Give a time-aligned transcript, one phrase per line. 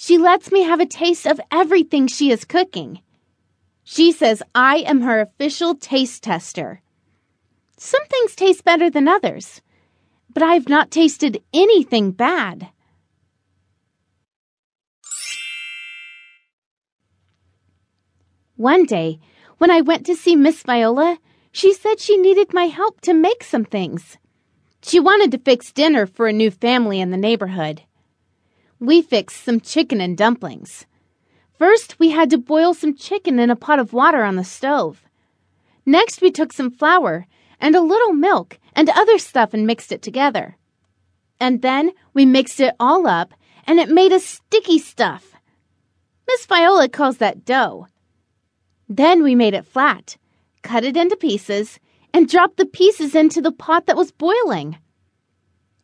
[0.00, 3.00] She lets me have a taste of everything she is cooking.
[3.82, 6.82] She says I am her official taste tester.
[7.76, 9.60] Some things taste better than others,
[10.32, 12.68] but I have not tasted anything bad.
[18.54, 19.18] One day,
[19.58, 21.18] when I went to see Miss Viola,
[21.50, 24.16] she said she needed my help to make some things.
[24.80, 27.82] She wanted to fix dinner for a new family in the neighborhood.
[28.80, 30.86] We fixed some chicken and dumplings.
[31.58, 35.02] First, we had to boil some chicken in a pot of water on the stove.
[35.84, 37.26] Next, we took some flour
[37.60, 40.56] and a little milk and other stuff and mixed it together.
[41.40, 43.34] And then we mixed it all up
[43.66, 45.34] and it made a sticky stuff.
[46.28, 47.88] Miss Viola calls that dough.
[48.88, 50.16] Then we made it flat,
[50.62, 51.80] cut it into pieces,
[52.14, 54.78] and dropped the pieces into the pot that was boiling.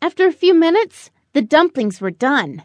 [0.01, 2.63] After a few minutes, the dumplings were done.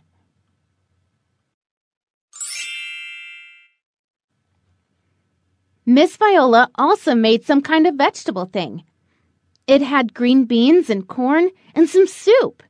[5.90, 8.84] Miss Viola also made some kind of vegetable thing.
[9.66, 12.62] It had green beans and corn and some soup.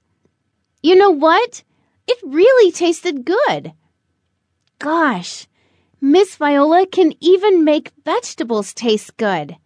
[0.81, 1.61] You know what?
[2.07, 3.73] It really tasted good.
[4.79, 5.47] Gosh,
[5.99, 9.57] Miss Viola can even make vegetables taste good.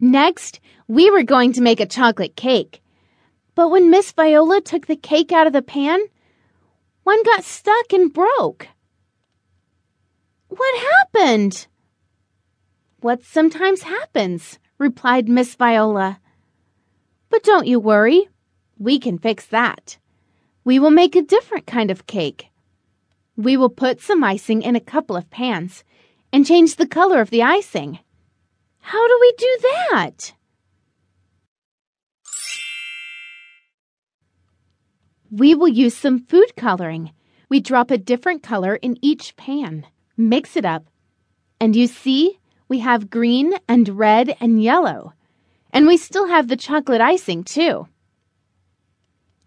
[0.00, 2.80] Next, we were going to make a chocolate cake.
[3.54, 6.00] But when Miss Viola took the cake out of the pan,
[7.04, 8.68] one got stuck and broke.
[10.48, 11.66] What happened?
[13.00, 16.20] What sometimes happens, replied Miss Viola.
[17.30, 18.28] But don't you worry.
[18.78, 19.98] We can fix that.
[20.64, 22.48] We will make a different kind of cake.
[23.36, 25.82] We will put some icing in a couple of pans
[26.32, 27.98] and change the color of the icing.
[28.80, 30.34] How do we do that?
[35.32, 37.10] We will use some food coloring.
[37.48, 40.84] We drop a different color in each pan, mix it up,
[41.58, 42.38] and you see
[42.68, 45.14] we have green and red and yellow.
[45.72, 47.88] And we still have the chocolate icing too.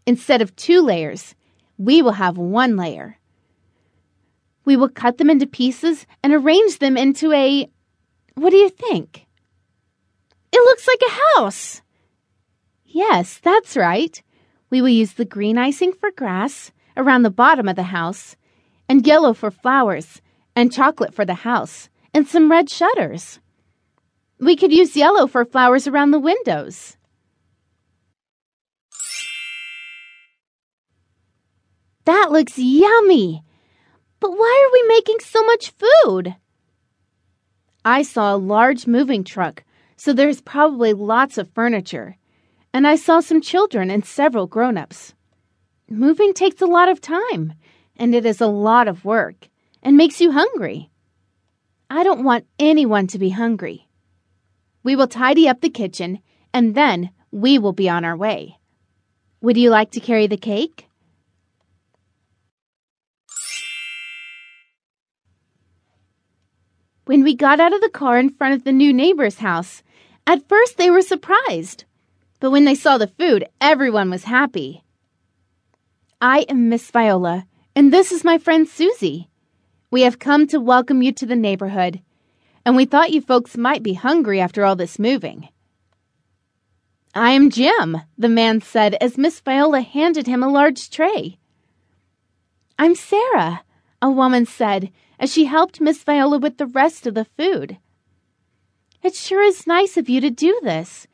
[0.07, 1.35] Instead of two layers,
[1.77, 3.19] we will have one layer.
[4.65, 7.69] We will cut them into pieces and arrange them into a.
[8.33, 9.27] What do you think?
[10.51, 11.81] It looks like a house.
[12.85, 14.19] Yes, that's right.
[14.75, 18.35] We will use the green icing for grass around the bottom of the house,
[18.89, 20.21] and yellow for flowers,
[20.53, 23.39] and chocolate for the house, and some red shutters.
[24.37, 26.97] We could use yellow for flowers around the windows.
[32.03, 33.45] That looks yummy.
[34.19, 36.35] But why are we making so much food?
[37.85, 39.63] I saw a large moving truck,
[39.95, 42.17] so there's probably lots of furniture.
[42.75, 45.13] And I saw some children and several grown ups.
[45.89, 47.53] Moving takes a lot of time,
[47.95, 49.47] and it is a lot of work,
[49.81, 50.89] and makes you hungry.
[51.89, 53.87] I don't want anyone to be hungry.
[54.83, 56.19] We will tidy up the kitchen,
[56.53, 58.59] and then we will be on our way.
[59.39, 60.89] Would you like to carry the cake?
[67.05, 69.81] When we got out of the car in front of the new neighbor's house,
[70.27, 71.85] at first they were surprised.
[72.45, 74.83] But when they saw the food, everyone was happy.
[76.21, 79.31] I am Miss Viola, and this is my friend Susie.
[79.89, 82.01] We have come to welcome you to the neighborhood,
[82.63, 85.49] and we thought you folks might be hungry after all this moving.
[87.15, 91.39] I am Jim, the man said as Miss Viola handed him a large tray.
[92.77, 93.63] I'm Sarah,
[94.03, 97.79] a woman said as she helped Miss Viola with the rest of the food.
[99.01, 101.07] It sure is nice of you to do this.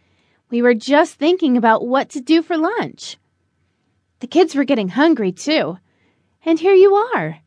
[0.51, 3.17] We were just thinking about what to do for lunch.
[4.19, 5.77] The kids were getting hungry, too.
[6.45, 7.39] And here you are.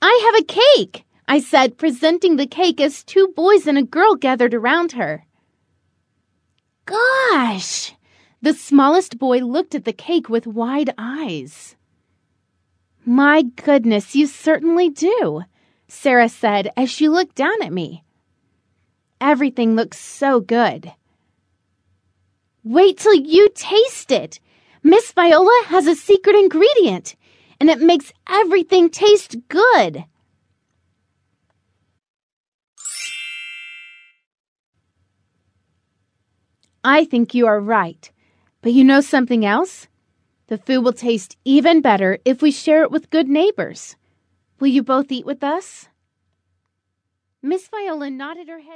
[0.00, 4.14] I have a cake, I said, presenting the cake as two boys and a girl
[4.14, 5.26] gathered around her.
[6.86, 7.94] Gosh!
[8.40, 11.74] The smallest boy looked at the cake with wide eyes.
[13.04, 15.42] My goodness, you certainly do,
[15.88, 18.04] Sarah said as she looked down at me.
[19.20, 20.92] Everything looks so good.
[22.62, 24.38] Wait till you taste it.
[24.82, 27.16] Miss Viola has a secret ingredient,
[27.58, 30.04] and it makes everything taste good.
[36.84, 38.10] I think you are right.
[38.62, 39.88] But you know something else?
[40.46, 43.96] The food will taste even better if we share it with good neighbors.
[44.60, 45.88] Will you both eat with us?
[47.40, 48.66] Miss Viola nodded her head.